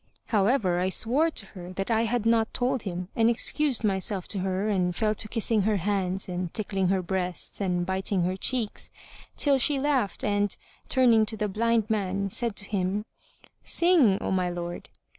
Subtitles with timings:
[0.29, 4.39] However, I swore to her that I had not told him and excused myself to
[4.39, 8.89] her and fell to kissing her hands and tickling her breasts and biting her cheeks,
[9.37, 10.57] till she laughed and,
[10.89, 13.05] turning to the blind man, said to him,
[13.61, 14.89] "Sing, O my lord!"